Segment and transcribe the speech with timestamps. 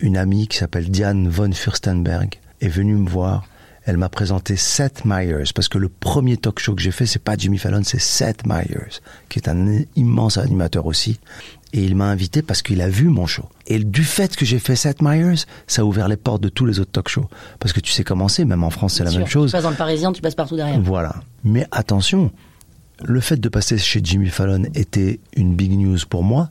[0.00, 3.44] une amie qui s'appelle Diane von Furstenberg est venue me voir.
[3.84, 7.22] Elle m'a présenté Seth Meyers parce que le premier talk show que j'ai fait, c'est
[7.22, 9.00] pas Jimmy Fallon, c'est Seth Meyers,
[9.30, 11.18] qui est un immense animateur aussi.
[11.72, 13.44] Et il m'a invité parce qu'il a vu mon show.
[13.66, 16.66] Et du fait que j'ai fait Seth Meyers, ça a ouvert les portes de tous
[16.66, 17.28] les autres talk shows.
[17.60, 19.20] Parce que tu sais comment c'est, même en France, c'est la Sûr.
[19.20, 19.50] même chose.
[19.50, 20.80] Tu passes dans le Parisien, tu passes partout derrière.
[20.80, 21.14] Voilà.
[21.44, 22.30] Mais attention,
[23.04, 26.50] le fait de passer chez Jimmy Fallon était une big news pour moi,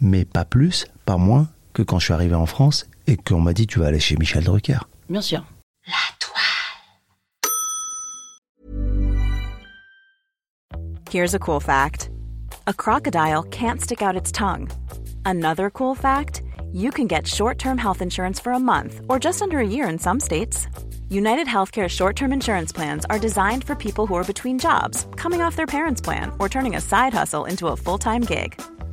[0.00, 3.52] mais pas plus, pas moins que quand je suis arrivé en France et qu'on m'a
[3.52, 4.78] dit tu vas aller chez Michel Drucker.
[5.10, 5.44] Bien sûr.
[11.10, 12.08] Here's a cool fact
[12.66, 14.68] a crocodile can't stick out its tongue.
[15.24, 16.42] Another cool fact
[16.72, 19.86] you can get short term health insurance for a month or just under a year
[19.88, 20.66] in some states.
[21.10, 25.42] United Healthcare short term insurance plans are designed for people who are between jobs, coming
[25.42, 28.60] off their parents' plan, or turning a side hustle into a full time gig.